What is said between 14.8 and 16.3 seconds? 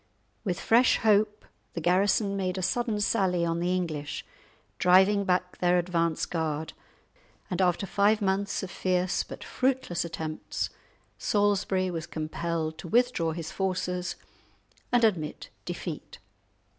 and admit defeat.